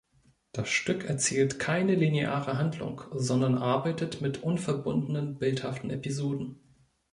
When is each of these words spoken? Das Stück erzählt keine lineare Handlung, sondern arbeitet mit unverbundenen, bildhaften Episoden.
Das 0.51 0.67
Stück 0.67 1.03
erzählt 1.05 1.59
keine 1.59 1.93
lineare 1.93 2.57
Handlung, 2.57 3.03
sondern 3.13 3.59
arbeitet 3.59 4.19
mit 4.19 4.41
unverbundenen, 4.41 5.37
bildhaften 5.37 5.91
Episoden. 5.91 6.59